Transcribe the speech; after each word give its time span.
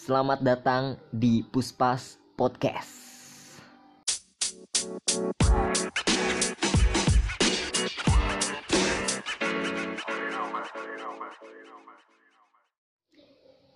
Selamat 0.00 0.40
datang 0.40 0.96
di 1.12 1.44
Puspas 1.44 2.16
Podcast. 2.32 2.88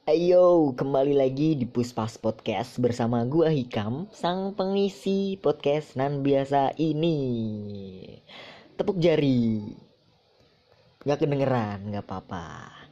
Ayo, 0.09 0.73
kembali 0.73 1.13
lagi 1.13 1.61
di 1.61 1.69
Puspas 1.69 2.17
Podcast 2.17 2.81
bersama 2.81 3.21
gua 3.29 3.53
Hikam, 3.53 4.09
sang 4.09 4.57
pengisi 4.57 5.37
podcast 5.37 5.93
nan 5.93 6.25
biasa 6.25 6.73
ini. 6.81 7.21
Tepuk 8.81 8.97
jari. 8.97 9.61
Gak 11.05 11.21
kedengeran, 11.21 11.93
gak 11.93 12.09
apa-apa. 12.09 12.84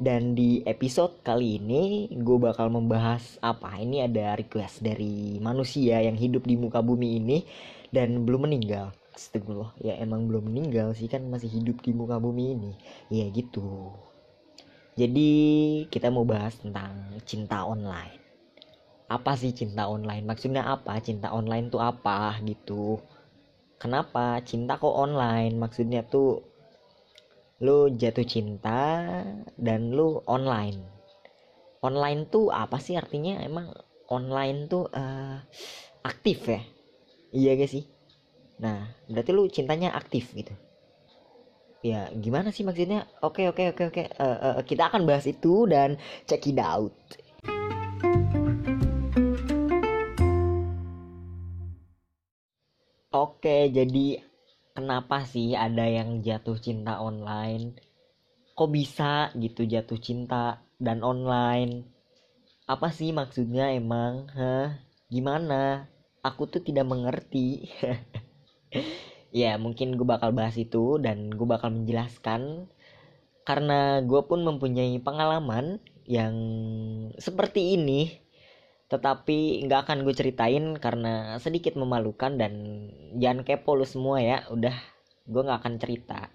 Dan 0.00 0.32
di 0.32 0.64
episode 0.64 1.20
kali 1.20 1.60
ini 1.60 2.08
gue 2.08 2.38
bakal 2.40 2.72
membahas 2.72 3.36
apa? 3.44 3.76
Ini 3.76 4.08
ada 4.08 4.32
request 4.32 4.80
dari 4.80 5.36
manusia 5.44 6.00
yang 6.00 6.16
hidup 6.16 6.48
di 6.48 6.56
muka 6.56 6.80
bumi 6.80 7.20
ini 7.20 7.44
dan 7.92 8.24
belum 8.24 8.48
meninggal. 8.48 8.96
Astagfirullah, 9.12 9.76
ya 9.76 10.00
emang 10.00 10.24
belum 10.24 10.48
meninggal 10.48 10.96
sih 10.96 11.04
kan 11.04 11.28
masih 11.28 11.52
hidup 11.52 11.84
di 11.84 11.92
muka 11.92 12.16
bumi 12.16 12.56
ini. 12.56 12.72
Ya 13.12 13.28
gitu. 13.28 13.92
Jadi 14.96 15.28
kita 15.92 16.08
mau 16.08 16.24
bahas 16.24 16.56
tentang 16.56 17.20
cinta 17.28 17.68
online. 17.68 18.16
Apa 19.04 19.36
sih 19.36 19.52
cinta 19.52 19.84
online? 19.84 20.24
Maksudnya 20.24 20.64
apa? 20.64 20.96
Cinta 21.04 21.28
online 21.28 21.68
tuh 21.68 21.84
apa 21.84 22.40
gitu? 22.48 23.04
Kenapa 23.76 24.40
cinta 24.48 24.80
kok 24.80 24.96
online? 24.96 25.60
Maksudnya 25.60 26.08
tuh 26.08 26.49
lu 27.60 27.92
jatuh 27.92 28.24
cinta 28.24 29.12
dan 29.60 29.92
lu 29.92 30.24
online. 30.24 30.80
Online 31.80 32.28
tuh 32.28 32.52
apa 32.52 32.80
sih 32.80 32.96
artinya? 32.96 33.40
Emang 33.40 33.72
online 34.08 34.68
tuh 34.68 34.88
uh, 34.92 35.36
aktif 36.04 36.48
ya? 36.48 36.60
Iya 37.30 37.50
gak 37.60 37.70
sih? 37.70 37.84
Nah, 38.60 38.88
berarti 39.08 39.30
lu 39.32 39.48
cintanya 39.48 39.92
aktif 39.96 40.32
gitu 40.36 40.52
ya 41.80 42.12
gimana 42.12 42.52
sih 42.52 42.60
maksudnya 42.60 43.08
oke 43.24 43.40
oke 43.48 43.72
oke 43.72 43.82
oke 43.88 44.02
uh, 44.20 44.60
uh, 44.60 44.62
kita 44.68 44.92
akan 44.92 45.08
bahas 45.08 45.24
itu 45.24 45.64
dan 45.64 45.96
check 46.28 46.44
it 46.44 46.60
out 46.60 46.92
oke 53.16 53.56
jadi 53.72 54.20
kenapa 54.74 55.26
sih 55.26 55.54
ada 55.58 55.86
yang 55.86 56.22
jatuh 56.22 56.58
cinta 56.58 56.98
online? 57.02 57.76
Kok 58.54 58.70
bisa 58.70 59.34
gitu 59.38 59.66
jatuh 59.66 59.98
cinta 59.98 60.62
dan 60.78 61.02
online? 61.02 61.86
Apa 62.70 62.94
sih 62.94 63.10
maksudnya 63.10 63.72
emang? 63.74 64.30
Hah? 64.30 64.78
Gimana? 65.10 65.90
Aku 66.22 66.46
tuh 66.46 66.62
tidak 66.62 66.86
mengerti. 66.86 67.66
Ya 69.30 69.54
mungkin 69.62 69.94
gue 69.94 70.02
bakal 70.02 70.34
bahas 70.34 70.58
itu 70.58 70.98
dan 70.98 71.30
gue 71.30 71.46
bakal 71.46 71.70
menjelaskan. 71.70 72.66
Karena 73.46 74.02
gue 74.02 74.22
pun 74.26 74.42
mempunyai 74.42 74.98
pengalaman 74.98 75.78
yang 76.02 76.34
seperti 77.14 77.78
ini 77.78 78.10
tetapi 78.90 79.62
nggak 79.70 79.86
akan 79.86 80.02
gue 80.02 80.14
ceritain 80.18 80.74
karena 80.82 81.38
sedikit 81.38 81.78
memalukan 81.78 82.34
dan 82.34 82.52
jangan 83.22 83.46
kepo 83.46 83.78
lu 83.78 83.86
semua 83.86 84.18
ya. 84.18 84.42
Udah 84.50 84.74
gue 85.30 85.42
nggak 85.46 85.62
akan 85.62 85.74
cerita. 85.78 86.26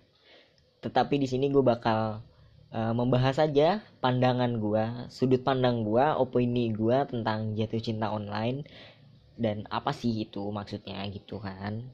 Tetapi 0.80 1.20
di 1.20 1.28
sini 1.28 1.52
gue 1.52 1.60
bakal 1.60 2.24
uh, 2.72 2.94
membahas 2.96 3.44
saja 3.44 3.84
pandangan 4.00 4.56
gue 4.56 5.12
sudut 5.12 5.44
pandang 5.44 5.84
gue 5.84 6.06
opini 6.16 6.72
gue 6.72 6.96
tentang 7.12 7.60
jatuh 7.60 7.84
cinta 7.84 8.08
online 8.08 8.64
dan 9.36 9.68
apa 9.68 9.92
sih 9.92 10.24
itu 10.24 10.48
maksudnya 10.48 11.04
gitu 11.12 11.44
kan. 11.44 11.92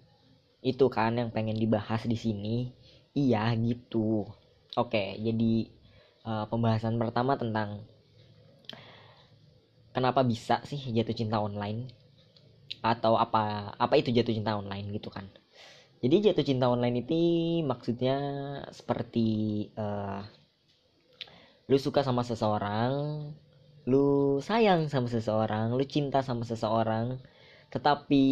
Itu 0.61 0.93
kan 0.93 1.17
yang 1.17 1.33
pengen 1.33 1.57
dibahas 1.57 2.05
di 2.05 2.13
sini. 2.13 2.69
Iya 3.17 3.49
gitu. 3.57 4.29
Oke 4.77 5.17
jadi 5.17 5.73
uh, 6.21 6.45
pembahasan 6.45 7.01
pertama 7.01 7.33
tentang 7.33 7.81
kenapa 9.95 10.21
bisa 10.25 10.63
sih 10.67 10.79
jatuh 10.91 11.15
cinta 11.15 11.37
online? 11.39 11.91
Atau 12.81 13.19
apa 13.19 13.75
apa 13.75 13.93
itu 13.99 14.09
jatuh 14.11 14.33
cinta 14.33 14.57
online 14.57 14.89
gitu 14.95 15.11
kan? 15.11 15.27
Jadi 16.01 16.31
jatuh 16.31 16.45
cinta 16.45 16.65
online 16.67 17.05
itu 17.05 17.19
maksudnya 17.61 18.17
seperti 18.73 19.69
uh, 19.77 20.25
lu 21.69 21.77
suka 21.77 22.01
sama 22.01 22.25
seseorang 22.25 22.93
lu 23.89 24.37
sayang 24.43 24.85
sama 24.93 25.09
seseorang 25.09 25.73
lu 25.73 25.81
cinta 25.89 26.21
sama 26.21 26.45
seseorang 26.45 27.17
tetapi 27.71 28.25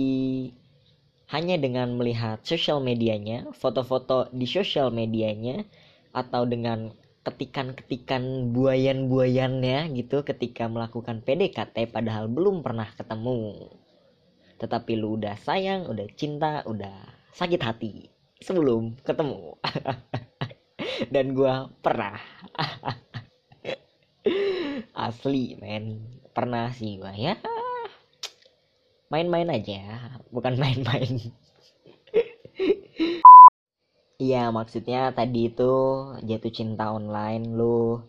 hanya 1.29 1.61
dengan 1.61 1.93
melihat 1.93 2.41
sosial 2.41 2.81
medianya, 2.81 3.45
foto-foto 3.53 4.27
di 4.33 4.49
sosial 4.49 4.89
medianya, 4.89 5.61
atau 6.09 6.43
dengan 6.49 6.89
ketikan-ketikan 7.23 8.51
buayan-buayannya 8.55 9.91
gitu 9.95 10.23
ketika 10.23 10.71
melakukan 10.71 11.19
PDKT 11.23 11.91
padahal 11.91 12.31
belum 12.31 12.63
pernah 12.63 12.87
ketemu. 12.95 13.71
Tetapi 14.59 14.91
lu 14.99 15.19
udah 15.19 15.35
sayang, 15.39 15.87
udah 15.87 16.07
cinta, 16.15 16.63
udah 16.67 16.95
sakit 17.35 17.61
hati 17.63 17.93
sebelum 18.39 18.95
ketemu. 19.03 19.55
Dan 21.13 21.35
gua 21.35 21.71
pernah. 21.79 22.19
Asli 25.07 25.55
men, 25.59 26.03
pernah 26.35 26.71
sih 26.75 26.99
gua 26.99 27.15
ya 27.15 27.39
main-main 29.09 29.49
aja 29.49 29.81
bukan 30.29 30.53
main-main 30.55 31.33
Iya 34.19 34.51
maksudnya 34.51 35.15
tadi 35.15 35.47
itu 35.47 35.71
jatuh 36.27 36.51
cinta 36.57 36.91
online 36.91 37.55
lu 37.55 38.03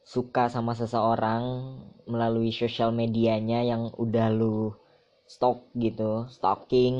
suka 0.00 0.48
sama 0.48 0.72
seseorang 0.72 1.44
melalui 2.08 2.48
sosial 2.48 2.96
medianya 2.96 3.60
yang 3.70 3.92
udah 4.04 4.32
lu 4.32 4.72
stok 5.28 5.68
gitu 5.76 6.24
stalking 6.32 6.96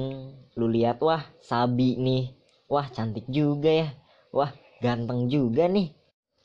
lu 0.60 0.66
lihat 0.69 1.00
wah 1.00 1.25
sabi 1.41 1.97
nih. 1.97 2.25
Wah 2.69 2.87
cantik 2.93 3.25
juga 3.32 3.71
ya. 3.72 3.88
Wah 4.37 4.53
ganteng 4.84 5.32
juga 5.32 5.65
nih. 5.65 5.97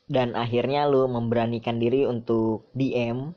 Dan 0.08 0.40
akhirnya 0.40 0.88
lu 0.88 1.04
memberanikan 1.12 1.76
diri 1.76 2.08
untuk 2.08 2.72
DM 2.72 3.36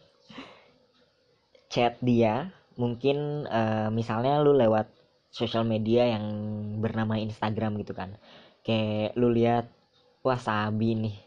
chat 1.68 2.00
dia. 2.00 2.56
Mungkin 2.80 3.44
uh, 3.44 3.92
misalnya 3.92 4.40
lu 4.40 4.56
lewat 4.56 4.88
sosial 5.36 5.68
media 5.68 6.16
yang 6.16 6.26
bernama 6.80 7.20
Instagram 7.20 7.76
gitu 7.84 7.92
kan 7.92 8.16
kayak 8.64 9.16
lu 9.16 9.32
lihat 9.32 9.70
wah 10.24 10.40
Sabi 10.40 10.96
nih. 10.96 11.18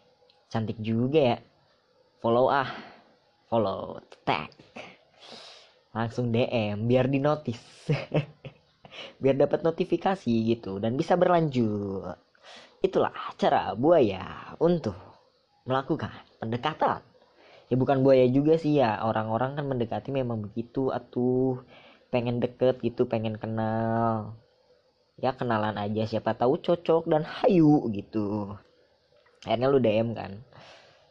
Cantik 0.52 0.78
juga 0.80 1.20
ya. 1.34 1.38
Follow 2.20 2.52
ah. 2.52 2.68
Follow 3.48 4.00
tag. 4.24 4.52
Langsung 5.92 6.32
DM 6.32 6.88
biar 6.88 7.08
di 7.08 7.20
notice 7.20 7.92
biar 9.22 9.36
dapat 9.36 9.64
notifikasi 9.64 10.32
gitu 10.56 10.80
dan 10.80 10.96
bisa 10.96 11.16
berlanjut. 11.16 12.16
Itulah 12.80 13.14
cara 13.36 13.76
buaya 13.76 14.56
untuk 14.58 14.96
melakukan 15.68 16.12
pendekatan. 16.40 17.00
Ya 17.70 17.80
bukan 17.80 18.04
buaya 18.04 18.28
juga 18.28 18.60
sih 18.60 18.80
ya. 18.80 19.00
Orang-orang 19.04 19.56
kan 19.56 19.64
mendekati 19.64 20.12
memang 20.12 20.44
begitu. 20.44 20.92
Atuh 20.92 21.64
pengen 22.12 22.44
deket 22.44 22.84
gitu 22.84 23.08
pengen 23.08 23.40
kenal 23.40 24.36
ya 25.20 25.36
kenalan 25.36 25.76
aja 25.76 26.08
siapa 26.08 26.32
tahu 26.32 26.60
cocok 26.60 27.08
dan 27.08 27.22
hayu 27.26 27.88
gitu. 27.92 28.56
Akhirnya 29.44 29.68
lu 29.68 29.78
DM 29.82 30.14
kan. 30.14 30.40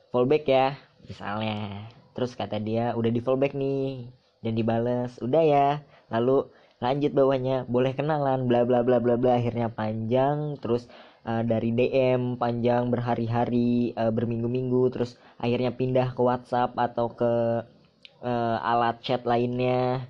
Fallback 0.10 0.44
ya 0.48 0.68
misalnya. 1.06 1.88
Terus 2.16 2.36
kata 2.36 2.60
dia 2.60 2.96
udah 2.96 3.12
di 3.12 3.22
fallback 3.24 3.54
nih 3.54 4.08
dan 4.42 4.54
dibales. 4.56 5.20
Udah 5.20 5.44
ya. 5.44 5.68
Lalu 6.10 6.48
lanjut 6.82 7.12
bawahnya 7.14 7.70
boleh 7.70 7.94
kenalan 7.94 8.50
bla 8.50 8.64
bla 8.64 8.82
bla 8.82 8.98
bla 9.04 9.16
bla. 9.20 9.38
Akhirnya 9.38 9.68
panjang 9.70 10.58
terus 10.60 10.88
uh, 11.26 11.44
dari 11.46 11.72
DM 11.76 12.38
panjang 12.38 12.90
berhari-hari 12.90 13.94
uh, 13.96 14.10
berminggu-minggu 14.10 14.92
terus 14.94 15.18
akhirnya 15.38 15.72
pindah 15.74 16.14
ke 16.14 16.22
WhatsApp 16.22 16.74
atau 16.78 17.14
ke 17.14 17.34
uh, 18.26 18.58
alat 18.62 19.02
chat 19.06 19.22
lainnya 19.26 20.06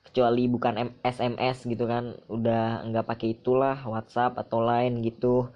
kecuali 0.00 0.48
bukan 0.48 0.96
SMS 1.04 1.68
gitu 1.68 1.84
kan 1.86 2.16
udah 2.26 2.82
nggak 2.88 3.06
pakai 3.06 3.36
itulah 3.36 3.78
WhatsApp 3.84 4.40
atau 4.40 4.64
lain 4.64 5.04
gitu. 5.04 5.52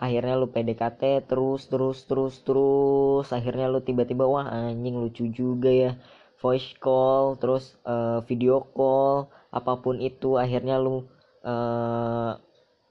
Akhirnya 0.00 0.36
lu 0.40 0.48
PDKT 0.48 1.28
terus 1.28 1.68
terus 1.68 2.08
terus 2.08 2.40
terus. 2.40 3.26
Akhirnya 3.36 3.68
lu 3.68 3.84
tiba-tiba 3.84 4.24
wah 4.24 4.48
anjing 4.48 4.96
lucu 4.96 5.28
juga 5.28 5.68
ya. 5.68 5.92
Voice 6.40 6.72
call 6.80 7.36
terus 7.36 7.76
uh, 7.84 8.24
video 8.24 8.64
call 8.72 9.28
apa 9.52 9.76
pun 9.76 10.00
itu. 10.00 10.40
Akhirnya 10.40 10.80
lu 10.80 11.04
uh, 11.44 12.32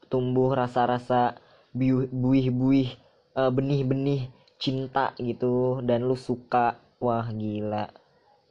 tumbuh 0.06 0.54
rasa-rasa 0.54 1.42
buih-buih 1.74 2.94
uh, 3.34 3.50
benih-benih 3.50 4.30
cinta 4.62 5.18
gitu. 5.18 5.81
Dan 5.81 6.06
lu 6.06 6.14
suka. 6.14 6.78
Wah 7.02 7.26
gila. 7.34 7.90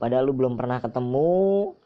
Padahal 0.02 0.26
lu 0.26 0.34
belum 0.34 0.58
pernah 0.58 0.82
ketemu 0.82 1.77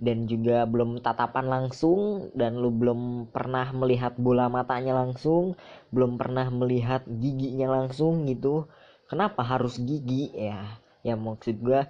dan 0.00 0.24
juga 0.24 0.64
belum 0.64 1.04
tatapan 1.04 1.46
langsung. 1.46 2.32
Dan 2.32 2.58
lu 2.58 2.72
belum 2.72 3.30
pernah 3.30 3.68
melihat 3.76 4.16
bola 4.16 4.48
matanya 4.48 4.96
langsung. 4.96 5.54
Belum 5.92 6.16
pernah 6.16 6.48
melihat 6.48 7.04
giginya 7.06 7.68
langsung 7.68 8.24
gitu. 8.26 8.66
Kenapa 9.06 9.44
harus 9.44 9.76
gigi? 9.76 10.32
Ya 10.32 10.80
ya 11.00 11.16
maksud 11.16 11.60
gue 11.64 11.80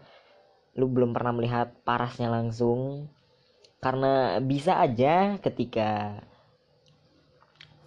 lu 0.79 0.87
belum 0.87 1.15
pernah 1.15 1.33
melihat 1.35 1.71
parasnya 1.87 2.29
langsung. 2.31 3.07
Karena 3.81 4.37
bisa 4.45 4.77
aja 4.77 5.41
ketika 5.41 6.21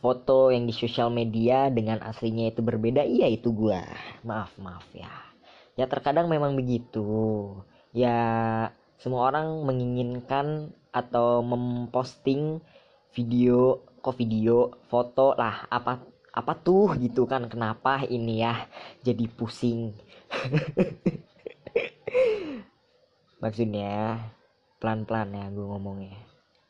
foto 0.04 0.52
yang 0.52 0.68
di 0.68 0.76
sosial 0.76 1.08
media 1.08 1.72
dengan 1.72 2.04
aslinya 2.04 2.52
itu 2.52 2.60
berbeda 2.60 3.08
iya 3.08 3.31
itu 3.31 3.56
gua. 3.56 3.88
Maaf 4.28 4.52
maaf 4.60 4.84
ya. 4.92 5.12
Ya 5.80 5.88
terkadang 5.88 6.28
memang 6.28 6.60
begitu. 6.60 7.08
Ya 7.96 8.18
semua 9.04 9.28
orang 9.28 9.68
menginginkan 9.68 10.72
atau 10.96 11.44
memposting 11.44 12.64
video 13.12 13.84
kok 14.00 14.16
video 14.16 14.72
foto 14.88 15.36
lah 15.36 15.68
apa 15.68 16.00
apa 16.32 16.56
tuh 16.56 16.96
gitu 16.96 17.28
kan 17.28 17.52
kenapa 17.52 18.08
ini 18.08 18.48
ya 18.48 18.64
jadi 19.04 19.28
pusing. 19.28 19.92
Maksudnya 23.44 24.24
pelan-pelan 24.80 25.36
ya 25.36 25.46
gue 25.52 25.66
ngomongnya. 25.68 26.16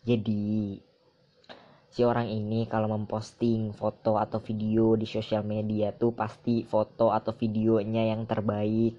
Jadi 0.02 0.82
si 1.94 2.02
orang 2.02 2.34
ini 2.34 2.66
kalau 2.66 2.90
memposting 2.90 3.78
foto 3.78 4.18
atau 4.18 4.42
video 4.42 4.98
di 4.98 5.06
sosial 5.06 5.46
media 5.46 5.94
tuh 5.94 6.18
pasti 6.18 6.66
foto 6.66 7.14
atau 7.14 7.30
videonya 7.38 8.10
yang 8.10 8.26
terbaik. 8.26 8.98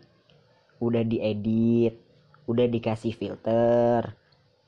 Udah 0.79 1.03
diedit 1.03 2.04
udah 2.45 2.67
dikasih 2.69 3.17
filter 3.17 4.13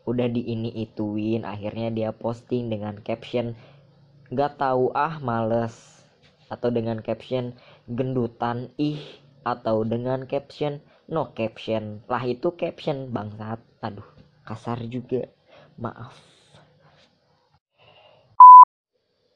udah 0.06 0.30
di 0.30 0.46
ini 0.46 0.70
ituin 0.86 1.42
akhirnya 1.42 1.90
dia 1.90 2.10
posting 2.14 2.70
dengan 2.70 3.02
caption 3.02 3.58
gak 4.30 4.58
tahu 4.58 4.90
ah 4.94 5.18
males. 5.22 5.74
Atau 6.46 6.70
dengan 6.70 7.02
caption 7.02 7.58
gendutan 7.90 8.70
ih. 8.78 9.02
Atau 9.42 9.82
dengan 9.86 10.26
caption 10.26 10.82
no 11.10 11.34
caption. 11.34 12.02
Lah 12.06 12.22
itu 12.26 12.54
caption 12.54 13.10
bangsat. 13.10 13.58
Aduh 13.82 14.06
kasar 14.46 14.82
juga. 14.86 15.26
Maaf. 15.78 16.14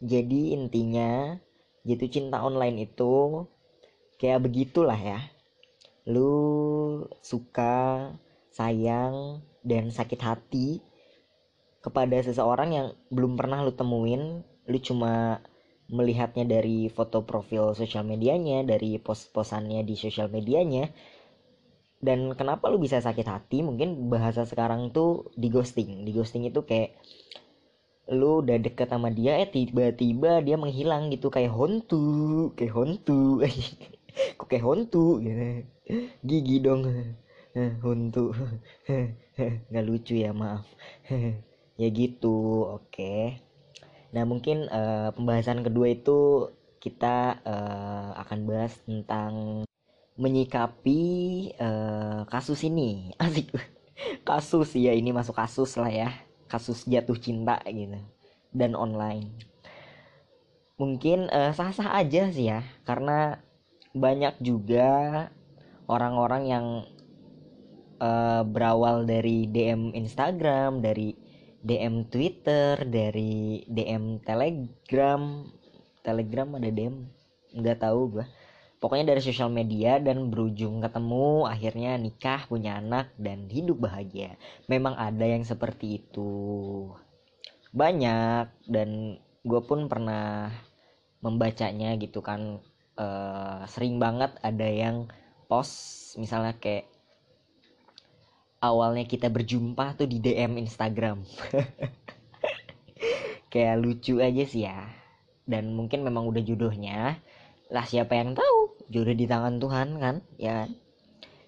Jadi 0.01 0.57
intinya 0.57 1.37
jatuh 1.85 2.09
cinta 2.09 2.41
online 2.41 2.89
itu 2.89 3.45
kayak 4.17 4.47
begitulah 4.47 4.97
ya. 4.97 5.21
Lu 6.09 7.05
suka 7.21 8.09
sayang 8.61 9.41
dan 9.65 9.89
sakit 9.89 10.21
hati 10.21 10.85
kepada 11.81 12.21
seseorang 12.21 12.71
yang 12.77 12.87
belum 13.09 13.41
pernah 13.41 13.65
lu 13.65 13.73
temuin. 13.73 14.45
Lu 14.69 14.79
cuma 14.85 15.41
melihatnya 15.91 16.47
dari 16.47 16.87
foto 16.93 17.25
profil 17.25 17.73
sosial 17.75 18.07
medianya 18.07 18.63
dari 18.63 19.01
post-postannya 19.01 19.81
di 19.83 19.97
sosial 19.97 20.29
medianya. 20.29 20.93
Dan 22.01 22.33
kenapa 22.37 22.69
lu 22.69 22.81
bisa 22.81 23.01
sakit 23.01 23.27
hati? 23.29 23.65
Mungkin 23.65 24.09
bahasa 24.13 24.45
sekarang 24.45 24.93
tuh 24.93 25.33
di 25.37 25.49
ghosting. 25.49 26.05
Di 26.05 26.13
ghosting 26.13 26.49
itu 26.49 26.65
kayak 26.65 26.97
lu 28.11 28.43
udah 28.43 28.59
deket 28.59 28.91
sama 28.91 29.13
dia 29.13 29.39
eh 29.39 29.49
tiba-tiba 29.49 30.45
dia 30.45 30.57
menghilang 30.61 31.09
gitu. 31.13 31.33
Kayak 31.33 31.57
hontu 31.57 32.53
kayak 32.57 32.73
hontu. 32.77 33.41
Kok 34.39 34.49
kayak 34.49 34.65
hontu 34.65 35.21
gitu? 35.25 35.65
Gigi 36.25 36.57
dong 36.61 36.85
untuk 37.83 38.37
nggak 39.71 39.87
lucu 39.87 40.21
ya 40.21 40.31
maaf. 40.35 40.67
Ya 41.81 41.89
gitu 41.89 42.69
oke. 42.77 43.41
Nah 44.13 44.29
mungkin 44.29 44.69
uh, 44.69 45.17
pembahasan 45.17 45.65
kedua 45.65 45.97
itu 45.97 46.53
kita 46.77 47.41
uh, 47.41 48.21
akan 48.21 48.39
bahas 48.45 48.77
tentang 48.85 49.65
menyikapi 50.21 51.01
uh, 51.57 52.29
kasus 52.29 52.69
ini. 52.69 53.09
Asik. 53.23 53.49
Kasus 54.29 54.77
ya 54.77 54.93
ini 54.93 55.09
masuk 55.09 55.41
kasus 55.41 55.73
lah 55.81 55.89
ya. 55.89 56.13
Kasus 56.53 56.85
jatuh 56.85 57.17
cinta 57.17 57.65
gitu 57.65 57.97
dan 58.53 58.77
online. 58.77 59.33
Mungkin 60.77 61.33
sah-sah 61.33 61.97
uh, 61.97 62.05
aja 62.05 62.29
sih 62.29 62.53
ya 62.53 62.61
karena 62.85 63.41
banyak 63.97 64.37
juga 64.45 65.33
orang-orang 65.89 66.43
yang 66.45 66.67
uh, 68.01 68.43
berawal 68.43 69.05
dari 69.05 69.47
DM 69.47 69.93
Instagram, 69.95 70.81
dari 70.81 71.15
DM 71.61 72.09
Twitter, 72.09 72.81
dari 72.89 73.63
DM 73.69 74.25
Telegram, 74.25 75.45
Telegram 76.01 76.49
ada 76.57 76.71
DM, 76.73 77.05
nggak 77.55 77.79
tahu 77.85 78.01
gua. 78.19 78.27
Pokoknya 78.81 79.13
dari 79.13 79.21
sosial 79.21 79.53
media 79.53 80.01
dan 80.01 80.33
berujung 80.33 80.81
ketemu, 80.81 81.45
akhirnya 81.45 82.01
nikah, 82.01 82.49
punya 82.49 82.81
anak 82.81 83.13
dan 83.21 83.45
hidup 83.53 83.77
bahagia. 83.77 84.41
Memang 84.73 84.97
ada 84.97 85.21
yang 85.21 85.45
seperti 85.45 86.01
itu, 86.01 86.89
banyak 87.77 88.49
dan 88.73 89.21
gue 89.45 89.61
pun 89.69 89.85
pernah 89.85 90.49
membacanya 91.21 91.93
gitu 92.01 92.25
kan. 92.25 92.65
Uh, 92.97 93.65
sering 93.69 93.97
banget 93.97 94.33
ada 94.45 94.69
yang 94.69 95.09
post 95.49 96.13
misalnya 96.21 96.53
kayak 96.61 96.90
awalnya 98.61 99.09
kita 99.09 99.33
berjumpa 99.33 99.97
tuh 99.97 100.07
di 100.07 100.21
DM 100.21 100.61
Instagram. 100.61 101.25
Kayak 103.53 103.77
lucu 103.81 104.21
aja 104.21 104.45
sih 104.47 104.69
ya. 104.69 104.87
Dan 105.49 105.75
mungkin 105.75 106.07
memang 106.07 106.29
udah 106.29 106.45
jodohnya. 106.45 107.19
Lah 107.73 107.85
siapa 107.89 108.15
yang 108.15 108.37
tahu? 108.37 108.87
Jodoh 108.93 109.17
di 109.17 109.27
tangan 109.27 109.59
Tuhan 109.59 109.89
kan? 109.99 110.17
Ya. 110.37 110.69
Kan? 110.69 110.77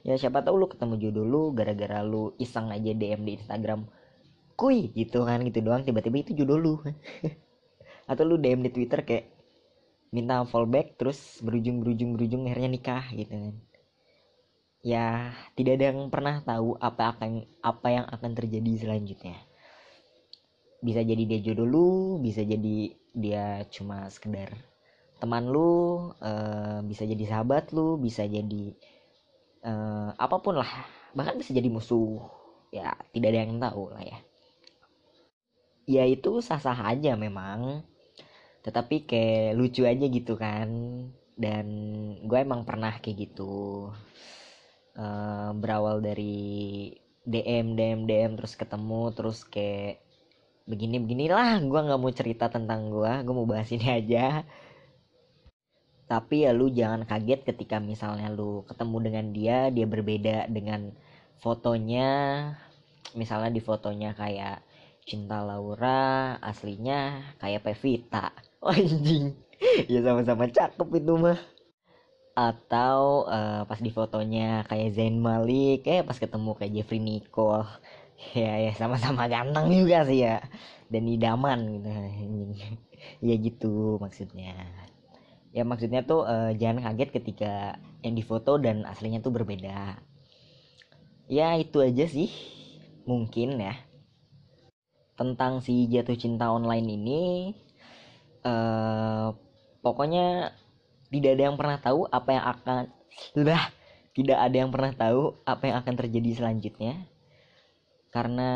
ya 0.02 0.18
siapa 0.18 0.42
tahu 0.42 0.58
lu 0.58 0.66
ketemu 0.66 0.98
jodoh 0.98 1.22
lu 1.22 1.42
gara-gara 1.54 2.02
lu 2.02 2.34
iseng 2.42 2.74
aja 2.74 2.90
DM 2.90 3.22
di 3.22 3.38
Instagram. 3.38 3.86
Kuy 4.58 4.90
gitu 4.96 5.22
kan 5.22 5.46
gitu 5.46 5.62
doang. 5.62 5.86
Tiba-tiba 5.86 6.26
itu 6.26 6.42
jodoh 6.42 6.58
lu. 6.58 6.74
Atau 8.10 8.26
lu 8.26 8.40
DM 8.40 8.66
di 8.66 8.70
Twitter 8.74 9.06
kayak 9.06 9.30
minta 10.12 10.44
fallback 10.44 11.00
terus 11.00 11.40
berujung 11.40 11.80
berujung 11.80 12.12
berujung 12.12 12.44
akhirnya 12.44 12.68
nikah 12.68 13.04
gitu 13.16 13.32
kan 13.32 13.56
ya 14.82 15.30
tidak 15.54 15.78
ada 15.78 15.94
yang 15.94 16.10
pernah 16.10 16.42
tahu 16.42 16.74
apa 16.82 17.14
akan 17.14 17.46
apa 17.62 17.88
yang 17.88 18.06
akan 18.10 18.30
terjadi 18.34 18.72
selanjutnya. 18.82 19.38
Bisa 20.82 21.06
jadi 21.06 21.22
dia 21.22 21.38
jodoh 21.38 21.66
lu 21.66 21.90
bisa 22.18 22.42
jadi 22.42 22.90
dia 23.14 23.62
cuma 23.70 24.10
sekedar 24.10 24.50
teman 25.22 25.46
lu 25.46 26.10
uh, 26.18 26.82
bisa 26.82 27.06
jadi 27.06 27.22
sahabat 27.30 27.70
lu 27.70 27.94
bisa 27.94 28.26
jadi 28.26 28.74
uh, 29.62 30.10
apa 30.18 30.36
pun 30.42 30.58
lah. 30.58 30.70
Bahkan 31.14 31.38
bisa 31.38 31.54
jadi 31.54 31.70
musuh. 31.70 32.26
Ya 32.74 32.98
tidak 33.14 33.30
ada 33.30 33.38
yang 33.46 33.62
tahu 33.62 33.94
lah 33.94 34.02
ya. 34.02 34.18
Ya 35.86 36.04
itu 36.10 36.42
sah-sah 36.42 36.90
aja 36.90 37.14
memang. 37.14 37.86
Tetapi 38.66 39.06
kayak 39.06 39.54
lucu 39.54 39.86
aja 39.86 40.06
gitu 40.10 40.34
kan. 40.34 40.70
Dan 41.38 41.66
gue 42.26 42.38
emang 42.38 42.66
pernah 42.66 42.98
kayak 42.98 43.30
gitu 43.30 43.90
uh, 44.96 45.50
berawal 45.56 46.02
dari 46.04 46.90
DM 47.22 47.78
DM 47.78 48.04
DM 48.10 48.32
terus 48.34 48.58
ketemu 48.58 49.14
terus 49.14 49.46
kayak 49.46 50.02
begini 50.66 50.98
beginilah. 51.02 51.62
Gue 51.62 51.80
nggak 51.82 52.00
mau 52.00 52.12
cerita 52.14 52.50
tentang 52.50 52.90
gue 52.90 53.12
gue 53.22 53.34
mau 53.34 53.46
bahas 53.48 53.70
ini 53.70 53.86
aja. 53.88 54.42
Tapi 56.10 56.44
ya 56.44 56.52
lu 56.52 56.68
jangan 56.68 57.08
kaget 57.08 57.40
ketika 57.46 57.80
misalnya 57.80 58.28
lu 58.28 58.66
ketemu 58.68 58.96
dengan 59.00 59.26
dia 59.32 59.58
dia 59.72 59.86
berbeda 59.86 60.50
dengan 60.50 60.92
fotonya. 61.40 62.10
Misalnya 63.16 63.50
di 63.52 63.62
fotonya 63.62 64.12
kayak 64.16 64.64
Cinta 65.02 65.42
Laura 65.42 66.38
aslinya 66.38 67.22
kayak 67.42 67.64
Pevita. 67.66 68.34
Anjing. 68.66 69.34
Ya 69.86 70.02
sama-sama 70.02 70.50
cakep 70.50 70.88
itu 70.98 71.12
mah 71.14 71.38
atau 72.32 73.28
uh, 73.28 73.68
pas 73.68 73.76
di 73.76 73.92
fotonya 73.92 74.64
kayak 74.64 74.96
Zain 74.96 75.20
Malik 75.20 75.84
eh 75.84 76.00
pas 76.00 76.16
ketemu 76.16 76.56
kayak 76.56 76.72
Jeffrey 76.72 77.00
Nicole 77.00 77.68
ya 78.38 78.56
ya 78.56 78.72
sama-sama 78.72 79.28
ganteng 79.28 79.68
juga 79.68 80.04
sih 80.08 80.24
ya. 80.24 80.40
Dan 80.92 81.08
idaman 81.08 81.60
gitu 81.80 81.90
ya 83.28 83.34
gitu 83.36 83.74
maksudnya. 84.00 84.56
Ya 85.52 85.68
maksudnya 85.68 86.00
tuh 86.04 86.24
uh, 86.24 86.56
jangan 86.56 86.80
kaget 86.92 87.10
ketika 87.12 87.76
yang 88.00 88.16
difoto 88.16 88.56
dan 88.56 88.88
aslinya 88.88 89.20
tuh 89.20 89.32
berbeda. 89.36 90.00
Ya 91.28 91.56
itu 91.60 91.84
aja 91.84 92.08
sih 92.08 92.32
mungkin 93.04 93.60
ya. 93.60 93.76
Tentang 95.16 95.60
si 95.60 95.84
jatuh 95.92 96.16
cinta 96.16 96.48
online 96.48 96.88
ini 96.88 97.22
uh, 98.48 99.36
pokoknya 99.84 100.56
tidak 101.12 101.36
ada 101.36 101.42
yang 101.52 101.56
pernah 101.60 101.78
tahu 101.78 102.00
apa 102.08 102.30
yang 102.32 102.44
akan 102.48 102.82
sudah 103.36 103.62
tidak 104.12 104.38
ada 104.40 104.56
yang 104.56 104.70
pernah 104.72 104.92
tahu 104.96 105.36
apa 105.44 105.62
yang 105.68 105.76
akan 105.84 105.94
terjadi 105.96 106.30
selanjutnya. 106.40 106.94
Karena 108.12 108.50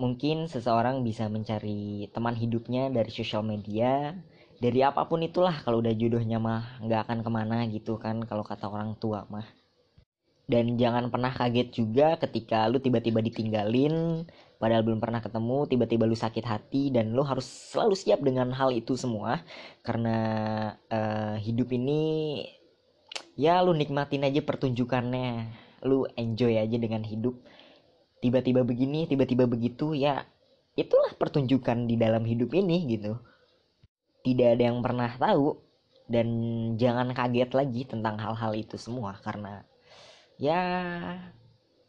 mungkin 0.00 0.48
seseorang 0.48 1.04
bisa 1.04 1.28
mencari 1.28 2.08
teman 2.16 2.32
hidupnya 2.32 2.88
dari 2.88 3.12
sosial 3.12 3.44
media. 3.44 4.16
Dari 4.56 4.80
apa 4.80 5.04
pun 5.04 5.20
itulah 5.20 5.52
kalau 5.60 5.84
udah 5.84 5.92
jodohnya 5.92 6.40
mah 6.40 6.80
nggak 6.80 7.00
akan 7.08 7.18
ke 7.20 7.30
mana 7.32 7.66
gitu 7.68 8.00
kan 8.00 8.24
kalau 8.24 8.40
kata 8.40 8.72
orang 8.72 8.96
tua 8.96 9.28
mah. 9.28 9.44
Dan 10.48 10.80
jangan 10.80 11.12
pernah 11.12 11.32
kaget 11.32 11.68
juga 11.76 12.16
ketika 12.16 12.68
lu 12.72 12.80
tiba-tiba 12.80 13.20
ditinggalin 13.20 14.24
padahal 14.62 14.86
belum 14.86 15.02
pernah 15.02 15.18
ketemu 15.18 15.66
tiba-tiba 15.66 16.06
lu 16.06 16.14
sakit 16.14 16.46
hati 16.46 16.94
dan 16.94 17.10
lu 17.10 17.26
harus 17.26 17.42
selalu 17.74 17.98
siap 17.98 18.22
dengan 18.22 18.54
hal 18.54 18.70
itu 18.70 18.94
semua. 18.94 19.42
Karena 19.82 20.14
uh, 20.86 21.34
hidup 21.42 21.74
ini 21.74 22.38
ya 23.34 23.58
lu 23.66 23.74
nikmatin 23.74 24.22
aja 24.22 24.38
pertunjukannya. 24.38 25.50
Lu 25.82 26.06
enjoy 26.14 26.62
aja 26.62 26.78
dengan 26.78 27.02
hidup. 27.02 27.42
Tiba-tiba 28.22 28.62
begini 28.62 29.10
tiba-tiba 29.10 29.50
begitu 29.50 29.98
ya 29.98 30.22
itulah 30.78 31.10
pertunjukan 31.18 31.90
di 31.90 31.98
dalam 31.98 32.22
hidup 32.22 32.54
ini 32.54 32.86
gitu. 32.86 33.18
Tidak 34.22 34.54
ada 34.54 34.62
yang 34.62 34.78
pernah 34.78 35.10
tahu 35.10 35.58
dan 36.06 36.28
jangan 36.78 37.10
kaget 37.10 37.50
lagi 37.50 37.82
tentang 37.82 38.14
hal-hal 38.14 38.54
itu 38.54 38.78
semua. 38.78 39.18
Karena 39.26 39.66
ya 40.38 40.62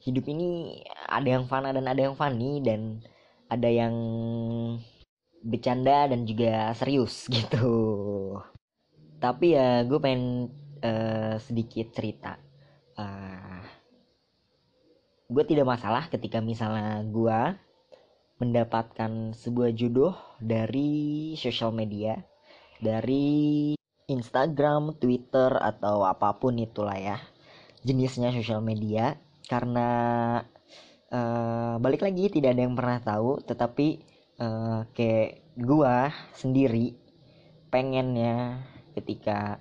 hidup 0.04 0.28
ini 0.28 0.80
ada 1.08 1.40
yang 1.40 1.48
fana 1.48 1.72
dan 1.72 1.88
ada 1.88 2.02
yang 2.12 2.16
funny 2.20 2.60
dan 2.60 3.00
ada 3.48 3.70
yang 3.72 3.96
bercanda 5.44 6.12
dan 6.12 6.28
juga 6.28 6.76
serius 6.76 7.28
gitu. 7.36 7.72
Tapi 9.24 9.56
ya 9.56 9.88
gue 9.88 10.00
pengen 10.04 10.52
uh, 10.84 11.40
sedikit 11.40 11.96
cerita. 11.96 12.36
Uh, 13.00 13.64
gue 15.32 15.44
tidak 15.48 15.66
masalah 15.66 16.12
ketika 16.12 16.44
misalnya 16.44 17.00
gue 17.08 17.40
mendapatkan 18.44 19.32
sebuah 19.32 19.72
jodoh 19.72 20.20
dari 20.44 21.32
sosial 21.40 21.72
media 21.72 22.20
dari 22.84 23.72
Instagram, 24.12 25.00
Twitter 25.00 25.56
atau 25.56 26.04
apa 26.04 26.36
pun 26.36 26.60
itulah 26.60 27.00
ya 27.00 27.18
jenisnya 27.88 28.36
sosial 28.36 28.60
media 28.60 29.16
karena 29.48 29.90
uh, 31.12 31.76
balik 31.78 32.06
lagi 32.06 32.32
tidak 32.32 32.56
ada 32.56 32.62
yang 32.64 32.76
pernah 32.76 33.00
tahu 33.04 33.44
tetapi 33.44 33.88
uh, 34.40 34.88
kayak 34.96 35.44
gue 35.54 35.96
sendiri 36.34 36.98
pengennya 37.74 38.62
ketika 38.94 39.58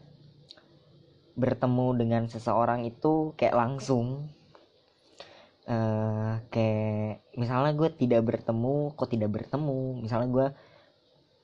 bertemu 1.33 1.87
dengan 1.97 2.23
seseorang 2.29 2.85
itu 2.85 3.33
kayak 3.41 3.57
langsung. 3.57 4.29
Uh, 5.62 6.43
kayak 6.51 7.23
misalnya 7.39 7.71
gue 7.79 7.89
tidak 7.95 8.27
bertemu 8.27 8.93
kok 8.99 9.09
tidak 9.09 9.31
bertemu? 9.31 10.03
Misalnya 10.03 10.29
gue 10.29 10.47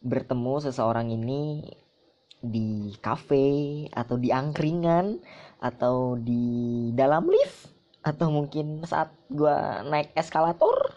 bertemu 0.02 0.54
seseorang 0.68 1.08
ini 1.14 1.64
di 2.38 2.94
cafe 3.02 3.86
atau 3.90 4.14
di 4.18 4.30
angkringan 4.30 5.18
atau 5.58 6.14
di 6.14 6.90
dalam 6.94 7.26
lift 7.26 7.77
atau 8.02 8.30
mungkin 8.30 8.82
saat 8.86 9.10
gue 9.28 9.56
naik 9.90 10.14
eskalator 10.14 10.94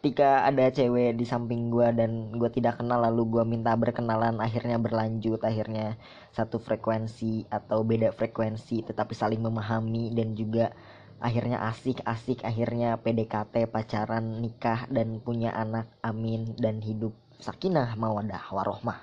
ketika 0.00 0.48
ada 0.48 0.72
cewek 0.72 1.12
di 1.12 1.28
samping 1.28 1.68
gue 1.68 1.92
dan 1.92 2.32
gue 2.32 2.48
tidak 2.48 2.80
kenal 2.80 3.04
lalu 3.04 3.36
gue 3.36 3.44
minta 3.44 3.76
berkenalan 3.76 4.40
akhirnya 4.40 4.80
berlanjut 4.80 5.44
akhirnya 5.44 6.00
satu 6.32 6.56
frekuensi 6.56 7.44
atau 7.52 7.84
beda 7.84 8.16
frekuensi 8.16 8.80
tetapi 8.80 9.12
saling 9.12 9.44
memahami 9.44 10.08
dan 10.16 10.32
juga 10.32 10.72
akhirnya 11.20 11.60
asik-asik 11.68 12.48
akhirnya 12.48 12.96
PDKT 12.96 13.68
pacaran 13.68 14.40
nikah 14.40 14.88
dan 14.88 15.20
punya 15.20 15.52
anak 15.52 15.92
amin 16.00 16.56
dan 16.56 16.80
hidup 16.80 17.12
sakinah 17.40 17.96
mawadah 17.96 18.40
warohmah. 18.52 19.00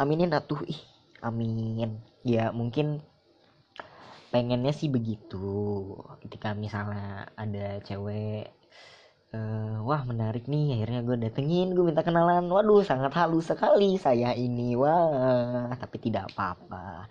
Aminin 0.00 0.32
atuh 0.32 0.64
ih 0.64 0.80
amin. 1.20 2.00
Ya 2.24 2.48
mungkin 2.48 3.04
pengennya 4.32 4.72
sih 4.76 4.88
begitu. 4.92 5.46
Ketika 6.24 6.52
misalnya 6.52 7.28
ada 7.36 7.80
cewek 7.84 8.52
uh, 9.34 9.84
wah 9.84 10.02
menarik 10.04 10.48
nih 10.48 10.80
akhirnya 10.80 11.00
gue 11.04 11.16
datengin 11.20 11.72
gue 11.76 11.84
minta 11.84 12.04
kenalan. 12.04 12.48
Waduh 12.48 12.84
sangat 12.84 13.12
halus 13.16 13.48
sekali 13.50 13.96
saya 14.00 14.32
ini 14.36 14.76
wah 14.76 15.72
tapi 15.80 15.96
tidak 16.00 16.32
apa-apa. 16.32 17.08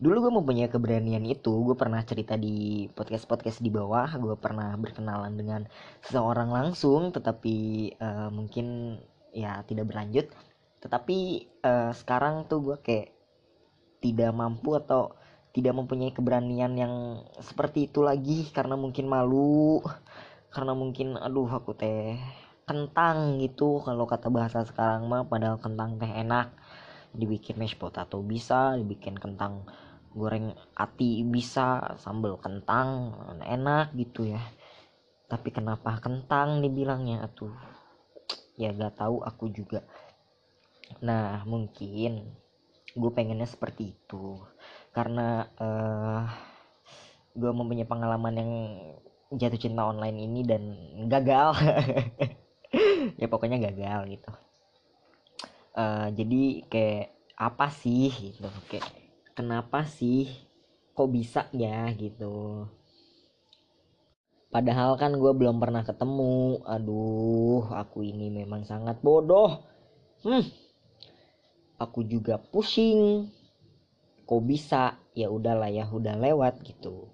Dulu 0.00 0.16
gue 0.28 0.32
mempunyai 0.32 0.68
keberanian 0.72 1.24
itu. 1.28 1.52
Gue 1.64 1.76
pernah 1.76 2.00
cerita 2.04 2.32
di 2.36 2.88
podcast 2.96 3.28
podcast 3.28 3.60
di 3.60 3.68
bawah. 3.68 4.08
Gue 4.16 4.36
pernah 4.40 4.72
berkenalan 4.80 5.36
dengan 5.36 5.68
seseorang 6.04 6.48
langsung 6.48 7.12
tetapi 7.12 7.56
uh, 8.00 8.28
mungkin 8.32 8.96
ya 9.36 9.60
tidak 9.68 9.92
berlanjut. 9.92 10.32
Tetapi 10.80 11.18
uh, 11.60 11.92
sekarang 11.92 12.48
tuh 12.48 12.60
gue 12.64 12.76
kayak 12.80 13.08
tidak 14.00 14.32
mampu 14.32 14.72
atau 14.80 15.12
tidak 15.50 15.74
mempunyai 15.74 16.14
keberanian 16.14 16.72
yang 16.78 16.94
seperti 17.42 17.90
itu 17.90 18.06
lagi 18.06 18.46
karena 18.54 18.78
mungkin 18.78 19.10
malu 19.10 19.82
karena 20.50 20.74
mungkin 20.74 21.18
aduh 21.18 21.50
aku 21.50 21.74
teh 21.74 22.18
kentang 22.66 23.42
gitu. 23.42 23.82
Kalau 23.82 24.06
kata 24.06 24.30
bahasa 24.30 24.62
sekarang 24.62 25.10
mah 25.10 25.26
padahal 25.26 25.58
kentang 25.58 25.98
teh 25.98 26.10
enak. 26.10 26.54
Dibikin 27.10 27.58
mashed 27.58 27.82
potato 27.82 28.22
bisa 28.22 28.78
dibikin 28.78 29.18
kentang 29.18 29.66
goreng 30.14 30.54
ati 30.78 31.26
bisa 31.26 31.98
sambal 31.98 32.38
kentang 32.38 33.14
enak 33.42 33.90
gitu 33.98 34.30
ya. 34.30 34.42
Tapi 35.26 35.50
kenapa 35.50 35.98
kentang 35.98 36.62
dibilangnya? 36.62 37.26
Atuh 37.26 37.54
ya 38.54 38.70
gak 38.70 39.02
tahu 39.02 39.26
aku 39.26 39.50
juga. 39.50 39.82
Nah 41.02 41.42
mungkin 41.46 42.38
gue 42.90 43.10
pengennya 43.14 43.46
seperti 43.46 43.94
itu 43.94 44.42
karena 44.90 45.46
uh, 45.58 46.22
gue 47.34 47.50
mempunyai 47.54 47.86
pengalaman 47.86 48.34
yang 48.34 48.52
jatuh 49.30 49.60
cinta 49.60 49.86
online 49.86 50.18
ini 50.18 50.40
dan 50.42 50.62
gagal. 51.10 51.54
Ya 53.18 53.26
pokoknya 53.26 53.58
gagal 53.58 54.14
gitu. 54.14 54.30
Uh, 55.74 56.06
jadi 56.14 56.62
kayak 56.70 57.10
apa 57.34 57.66
sih 57.74 58.14
gitu? 58.14 58.46
Kayak 58.70 58.86
kenapa 59.34 59.82
sih? 59.90 60.30
Kok 60.94 61.10
bisa 61.10 61.50
ya 61.50 61.90
gitu? 61.98 62.70
Padahal 64.54 64.94
kan 65.02 65.18
gue 65.18 65.32
belum 65.34 65.58
pernah 65.58 65.82
ketemu. 65.82 66.62
Aduh 66.62 67.66
aku 67.74 68.06
ini 68.06 68.30
memang 68.30 68.62
sangat 68.62 69.02
bodoh. 69.02 69.66
Hmm. 70.22 70.46
Aku 71.82 72.06
juga 72.06 72.38
pusing 72.38 73.26
kok 74.30 74.42
bisa 74.46 74.94
ya 75.18 75.26
udahlah 75.26 75.66
ya 75.66 75.90
udah 75.90 76.14
lewat 76.14 76.62
gitu. 76.62 77.10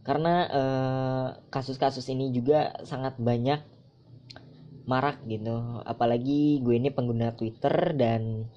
Karena 0.00 0.34
eh, 0.48 1.26
kasus-kasus 1.52 2.08
eh, 2.08 2.16
ini 2.16 2.32
juga 2.32 2.80
sangat 2.88 3.20
banyak 3.20 3.60
marak 4.88 5.20
gitu. 5.28 5.84
Apalagi 5.84 6.64
gue 6.64 6.80
ini 6.80 6.88
pengguna 6.88 7.36
Twitter 7.36 7.92
dan 7.92 8.48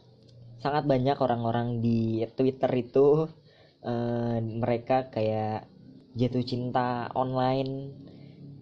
sangat 0.63 0.87
banyak 0.87 1.19
orang-orang 1.19 1.83
di 1.83 2.23
Twitter 2.39 2.71
itu 2.71 3.27
uh, 3.83 4.37
mereka 4.39 5.11
kayak 5.11 5.67
jatuh 6.15 6.45
cinta 6.47 7.11
online 7.19 7.91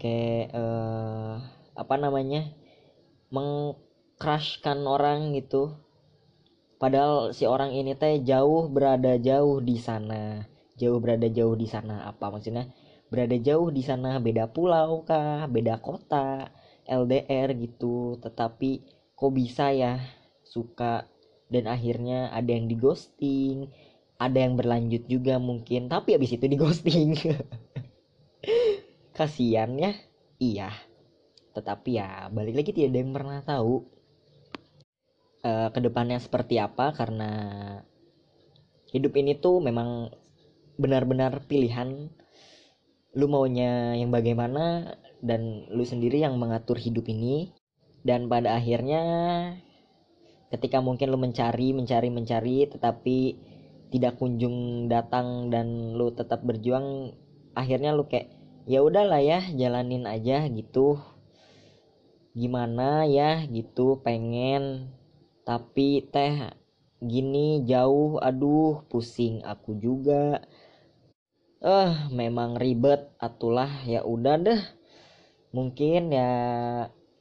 kayak 0.02 0.50
uh, 0.50 1.38
apa 1.78 1.96
namanya 2.02 2.50
mengcrushkan 3.30 4.82
orang 4.90 5.38
gitu 5.38 5.78
padahal 6.82 7.38
si 7.38 7.46
orang 7.46 7.78
ini 7.78 7.94
teh 7.94 8.18
jauh 8.26 8.66
berada 8.66 9.14
jauh 9.22 9.62
di 9.62 9.78
sana. 9.78 10.50
Jauh 10.82 10.98
berada 10.98 11.30
jauh 11.30 11.54
di 11.54 11.70
sana 11.70 12.10
apa 12.10 12.34
maksudnya? 12.34 12.66
Berada 13.14 13.38
jauh 13.38 13.70
di 13.70 13.86
sana 13.86 14.18
beda 14.18 14.50
pulau 14.50 15.06
kah? 15.06 15.46
Beda 15.46 15.78
kota? 15.78 16.50
LDR 16.90 17.54
gitu. 17.54 18.18
Tetapi 18.18 18.82
kok 19.14 19.32
bisa 19.38 19.70
ya? 19.70 20.02
Suka. 20.42 21.06
Dan 21.52 21.70
akhirnya 21.70 22.34
ada 22.34 22.50
yang 22.50 22.66
di 22.66 22.74
ghosting 22.74 23.70
ada 24.22 24.38
yang 24.38 24.54
berlanjut 24.54 25.10
juga 25.10 25.42
mungkin. 25.42 25.90
Tapi 25.90 26.14
habis 26.14 26.38
itu 26.38 26.46
di 26.46 26.54
ghosting 26.54 27.10
kasian 29.18 29.82
ya? 29.82 29.98
Iya. 30.38 30.70
Tetapi 31.58 31.90
ya 31.98 32.30
balik 32.30 32.62
lagi 32.62 32.70
tidak 32.70 32.94
ada 32.94 33.00
yang 33.02 33.14
pernah 33.18 33.40
tahu 33.42 33.82
uh, 35.46 35.70
ke 35.74 35.80
depannya 35.82 36.18
seperti 36.22 36.58
apa 36.62 36.94
karena 36.94 37.32
hidup 38.92 39.14
ini 39.18 39.38
tuh 39.40 39.64
memang 39.64 40.12
benar-benar 40.78 41.46
pilihan. 41.46 42.10
Lu 43.12 43.28
maunya 43.28 43.92
yang 44.00 44.08
bagaimana 44.08 44.96
dan 45.20 45.68
lu 45.68 45.84
sendiri 45.84 46.24
yang 46.24 46.40
mengatur 46.40 46.80
hidup 46.80 47.08
ini. 47.12 47.52
Dan 48.02 48.26
pada 48.26 48.58
akhirnya 48.58 49.04
ketika 50.50 50.82
mungkin 50.82 51.14
lu 51.14 51.22
mencari 51.22 51.70
mencari 51.72 52.10
mencari 52.10 52.66
tetapi 52.66 53.18
tidak 53.94 54.18
kunjung 54.18 54.90
datang 54.90 55.54
dan 55.54 55.94
lu 55.94 56.10
tetap 56.10 56.42
berjuang 56.42 57.14
akhirnya 57.54 57.94
lu 57.94 58.10
kayak 58.10 58.34
ya 58.66 58.82
udahlah 58.82 59.22
ya 59.22 59.46
jalanin 59.54 60.08
aja 60.08 60.48
gitu. 60.50 60.98
Gimana 62.32 63.06
ya 63.06 63.44
gitu 63.46 64.00
pengen 64.02 64.96
tapi 65.42 66.06
teh 66.14 66.54
gini 67.02 67.66
jauh 67.66 68.22
aduh 68.22 68.86
pusing 68.86 69.42
aku 69.42 69.74
juga. 69.82 70.46
Eh 71.62 71.94
memang 72.14 72.58
ribet 72.58 73.10
atulah 73.18 73.70
ya 73.86 74.06
udah 74.06 74.36
deh. 74.38 74.62
Mungkin 75.52 76.14
ya, 76.14 76.32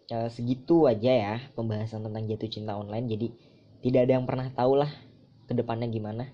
ya 0.06 0.28
segitu 0.30 0.86
aja 0.86 1.12
ya 1.12 1.34
pembahasan 1.56 2.04
tentang 2.06 2.28
jatuh 2.28 2.48
cinta 2.48 2.76
online. 2.76 3.08
Jadi 3.08 3.26
tidak 3.80 4.00
ada 4.08 4.12
yang 4.20 4.26
pernah 4.28 4.48
tahu 4.52 4.80
lah 4.80 4.92
ke 5.48 5.52
depannya 5.56 5.88
gimana. 5.88 6.28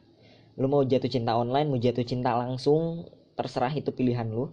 Lu 0.59 0.67
mau 0.67 0.83
jatuh 0.83 1.09
cinta 1.11 1.39
online 1.39 1.71
mau 1.71 1.79
jatuh 1.79 2.03
cinta 2.03 2.35
langsung 2.35 3.07
terserah 3.39 3.71
itu 3.75 3.95
pilihan 3.95 4.27
lu. 4.27 4.51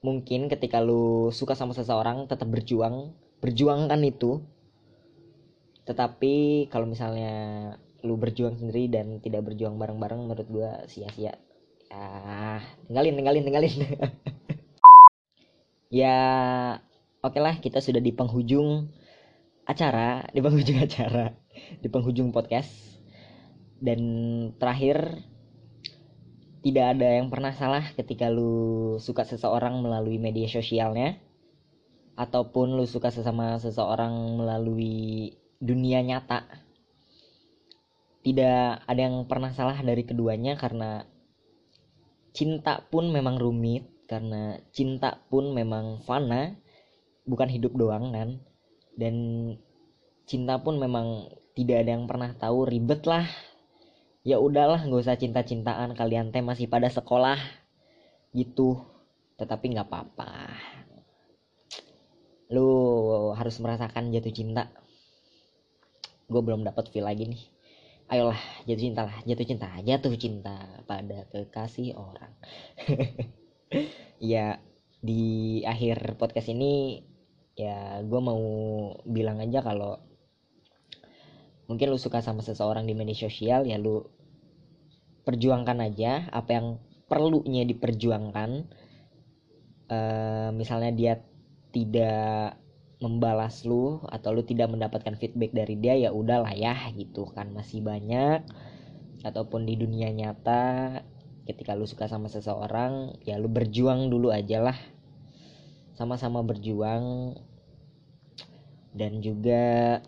Mungkin 0.00 0.48
ketika 0.48 0.80
lu 0.80 1.28
suka 1.32 1.56
sama 1.56 1.72
seseorang 1.72 2.28
tetap 2.28 2.48
berjuang. 2.48 3.12
Berjuang 3.40 3.88
kan 3.88 4.04
itu 4.04 4.44
tetapi 5.88 6.66
kalau 6.68 6.86
misalnya 6.88 7.34
lu 8.00 8.16
berjuang 8.16 8.56
sendiri 8.56 8.88
dan 8.88 9.20
tidak 9.20 9.44
berjuang 9.44 9.76
bareng-bareng 9.76 10.20
menurut 10.24 10.48
gua 10.48 10.70
sia-sia. 10.88 11.36
Ya 11.90 12.62
tinggalin 12.86 13.16
tinggalin 13.18 13.44
tinggalin. 13.44 13.74
Ya 15.90 16.14
oke 17.18 17.34
okay 17.34 17.42
lah 17.42 17.58
kita 17.58 17.82
sudah 17.82 17.98
di 17.98 18.14
penghujung 18.14 18.94
acara 19.66 20.22
di 20.30 20.38
penghujung 20.38 20.78
acara 20.86 21.34
di 21.82 21.88
penghujung 21.90 22.30
podcast. 22.30 22.70
Dan 23.82 24.00
terakhir 24.54 25.18
tidak 26.62 26.94
ada 26.94 27.18
yang 27.18 27.26
pernah 27.26 27.50
salah 27.56 27.82
ketika 27.96 28.30
lu 28.30 28.96
suka 29.02 29.26
seseorang 29.26 29.82
melalui 29.82 30.22
media 30.22 30.46
sosialnya 30.46 31.18
ataupun 32.20 32.76
lu 32.76 32.84
suka 32.84 33.08
sesama 33.08 33.56
seseorang 33.56 34.12
melalui 34.36 35.32
dunia 35.60 36.00
nyata. 36.00 36.48
Tidak 38.24 38.88
ada 38.88 39.00
yang 39.00 39.28
pernah 39.28 39.52
salah 39.52 39.76
dari 39.80 40.04
keduanya 40.08 40.56
karena 40.56 41.04
cinta 42.32 42.80
pun 42.88 43.12
memang 43.12 43.36
rumit 43.36 43.88
karena 44.08 44.58
cinta 44.72 45.20
pun 45.28 45.52
memang 45.52 46.02
fana 46.02 46.56
bukan 47.28 47.48
hidup 47.52 47.76
doang 47.76 48.12
kan? 48.12 48.40
Dan 48.96 49.14
cinta 50.24 50.56
pun 50.60 50.80
memang 50.80 51.28
tidak 51.52 51.84
ada 51.84 51.90
yang 51.96 52.08
pernah 52.08 52.32
tahu 52.36 52.64
ribet 52.64 53.04
lah. 53.04 53.28
Ya 54.20 54.36
udahlah 54.36 54.84
nggak 54.84 55.00
usah 55.00 55.16
cinta-cintaan 55.16 55.96
kalian 55.96 56.32
teh 56.32 56.44
masih 56.44 56.68
pada 56.68 56.88
sekolah 56.88 57.40
gitu. 58.32 58.80
Tetapi 59.40 59.64
nggak 59.76 59.88
apa-apa. 59.88 60.32
Lu 62.52 62.68
harus 63.32 63.56
merasakan 63.62 64.12
jatuh 64.12 64.34
cinta 64.34 64.68
gue 66.30 66.40
belum 66.40 66.62
dapat 66.62 66.94
feel 66.94 67.04
lagi 67.04 67.26
nih. 67.26 67.42
Ayolah 68.10 68.38
jatuh 68.66 68.82
cinta 68.82 69.02
lah 69.06 69.18
jatuh 69.22 69.46
cinta 69.46 69.68
jatuh 69.82 70.14
cinta 70.14 70.56
pada 70.86 71.26
kekasih 71.30 71.98
orang. 71.98 72.32
Ya 74.20 74.58
di 74.98 75.62
akhir 75.62 76.18
podcast 76.18 76.50
ini 76.50 77.06
ya 77.54 78.02
gue 78.02 78.20
mau 78.20 78.42
bilang 79.06 79.38
aja 79.38 79.62
kalau 79.62 79.96
mungkin 81.70 81.94
lu 81.94 81.96
suka 82.02 82.18
sama 82.18 82.42
seseorang 82.42 82.82
di 82.82 82.98
media 82.98 83.14
sosial 83.14 83.62
ya 83.62 83.78
lu 83.78 84.02
perjuangkan 85.22 85.78
aja 85.86 86.26
apa 86.34 86.50
yang 86.50 86.66
perlunya 87.06 87.62
diperjuangkan. 87.66 88.50
Uh, 89.90 90.50
misalnya 90.54 90.90
dia 90.94 91.14
tidak 91.74 92.58
membalas 93.00 93.64
lu 93.64 94.04
atau 94.12 94.36
lu 94.36 94.44
tidak 94.44 94.68
mendapatkan 94.68 95.16
feedback 95.16 95.56
dari 95.56 95.80
dia 95.80 95.96
ya 95.96 96.12
udahlah 96.12 96.52
ya 96.52 96.76
gitu 96.92 97.24
kan. 97.32 97.50
Masih 97.56 97.80
banyak. 97.80 98.44
Ataupun 99.24 99.64
di 99.64 99.76
dunia 99.76 100.12
nyata 100.12 101.00
ketika 101.48 101.72
lu 101.74 101.88
suka 101.88 102.06
sama 102.06 102.28
seseorang 102.28 103.16
ya 103.24 103.40
lu 103.40 103.48
berjuang 103.48 104.12
dulu 104.12 104.28
aja 104.28 104.60
lah. 104.60 104.78
Sama-sama 105.96 106.44
berjuang. 106.44 107.36
Dan 108.92 109.24
juga 109.24 109.98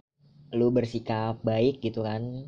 lu 0.53 0.69
bersikap 0.69 1.41
baik 1.41 1.81
gitu 1.81 2.05
kan 2.05 2.45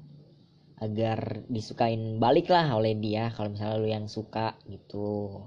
agar 0.77 1.47
disukain 1.49 2.21
balik 2.21 2.53
lah 2.53 2.69
oleh 2.77 2.93
dia 2.93 3.33
kalau 3.33 3.49
misalnya 3.49 3.81
lu 3.81 3.89
yang 3.89 4.07
suka 4.13 4.61
gitu. 4.69 5.41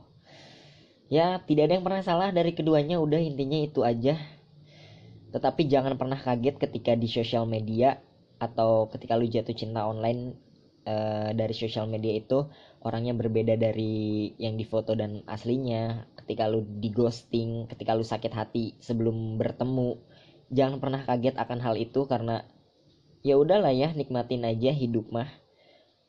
Ya 1.07 1.37
tidak 1.45 1.69
ada 1.69 1.73
yang 1.77 1.85
pernah 1.85 2.01
salah 2.01 2.29
dari 2.33 2.57
keduanya 2.57 2.97
udah 2.97 3.21
intinya 3.21 3.61
itu 3.61 3.85
aja 3.85 4.17
tetapi 5.31 5.67
jangan 5.67 5.99
pernah 5.99 6.15
kaget 6.15 6.55
ketika 6.55 6.95
di 6.95 7.07
sosial 7.11 7.43
media 7.43 7.99
atau 8.37 8.87
ketika 8.87 9.17
lu 9.17 9.27
jatuh 9.27 9.51
cinta 9.51 9.83
online 9.83 10.37
uh, 10.87 11.35
dari 11.35 11.51
sosial 11.51 11.89
media 11.89 12.15
itu 12.15 12.47
orangnya 12.85 13.11
berbeda 13.17 13.59
dari 13.59 14.31
yang 14.39 14.55
difoto 14.55 14.95
dan 14.95 15.25
aslinya. 15.27 16.07
Ketika 16.23 16.47
lu 16.47 16.63
di 16.63 16.91
ghosting 16.91 17.67
ketika 17.71 17.95
lu 17.95 18.03
sakit 18.03 18.31
hati 18.31 18.75
sebelum 18.83 19.39
bertemu 19.39 19.99
jangan 20.51 20.79
pernah 20.79 21.03
kaget 21.03 21.35
akan 21.35 21.59
hal 21.59 21.75
itu 21.75 22.07
karena 22.07 22.43
ya 23.23 23.35
udahlah 23.35 23.75
ya 23.75 23.91
nikmatin 23.91 24.47
aja 24.47 24.71
hidup 24.71 25.11
mah. 25.11 25.27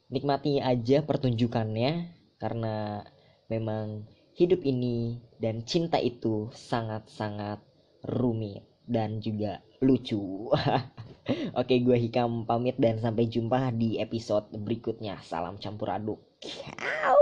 Nikmati 0.08 0.62
aja 0.62 1.04
pertunjukannya 1.04 2.16
karena 2.40 3.04
memang 3.50 4.08
hidup 4.38 4.62
ini 4.64 5.20
dan 5.42 5.66
cinta 5.66 6.00
itu 6.00 6.48
sangat-sangat 6.54 7.60
rumit 8.06 8.67
dan 8.88 9.20
juga 9.20 9.60
lucu. 9.84 10.50
Oke, 11.60 11.74
gue 11.84 11.96
Hikam 12.08 12.48
pamit 12.48 12.80
dan 12.80 12.96
sampai 12.96 13.28
jumpa 13.28 13.68
di 13.76 14.00
episode 14.00 14.48
berikutnya. 14.56 15.20
Salam 15.20 15.60
campur 15.60 15.92
aduk. 15.92 16.20
Ciao. 16.40 17.20